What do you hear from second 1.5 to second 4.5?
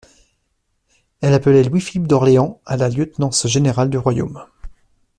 Louis-Philippe d'Orléans à la lieutenance générale du royaume.